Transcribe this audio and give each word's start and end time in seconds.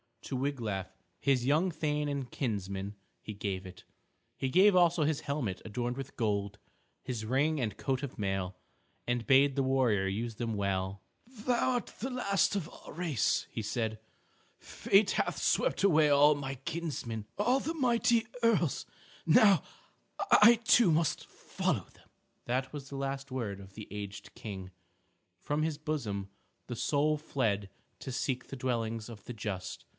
To 0.23 0.35
Wiglaf, 0.35 0.87
his 1.19 1.45
young 1.45 1.71
thane 1.71 2.07
and 2.07 2.29
kinsman, 2.31 2.95
he 3.21 3.33
gave 3.33 3.65
it. 3.65 3.83
He 4.37 4.49
gave 4.49 4.75
also 4.75 5.03
his 5.03 5.21
helmet 5.21 5.61
adorned 5.65 5.97
with 5.97 6.15
gold, 6.15 6.57
his 7.03 7.25
ring 7.25 7.59
and 7.59 7.75
coat 7.77 8.01
of 8.01 8.17
mail, 8.17 8.55
and 9.07 9.27
bade 9.27 9.55
the 9.55 9.61
warrior 9.63 10.07
use 10.07 10.35
them 10.35 10.53
well. 10.55 11.03
"Thou 11.27 11.71
art 11.71 11.87
the 11.99 12.09
last 12.09 12.55
of 12.55 12.69
our 12.69 12.93
race," 12.93 13.45
he 13.51 13.61
said. 13.61 13.99
"Fate 14.57 15.11
hath 15.11 15.37
swept 15.41 15.83
away 15.83 16.09
all 16.09 16.33
my 16.33 16.55
kinsmen, 16.55 17.25
all 17.37 17.59
the 17.59 17.73
mighty 17.75 18.25
earls. 18.41 18.85
Now 19.25 19.63
I 20.29 20.59
too 20.63 20.91
must 20.91 21.25
follow 21.25 21.87
them." 21.93 22.09
That 22.45 22.71
was 22.71 22.89
the 22.89 22.95
last 22.95 23.31
word 23.31 23.59
of 23.59 23.73
the 23.73 23.87
aged 23.91 24.33
King. 24.33 24.71
From 25.41 25.61
his 25.63 25.77
bosom 25.77 26.29
the 26.67 26.75
soul 26.75 27.17
fled 27.17 27.69
to 27.99 28.11
seek 28.11 28.47
the 28.47 28.55
dwellings 28.55 29.09
of 29.09 29.25
the 29.25 29.33
just. 29.33 29.85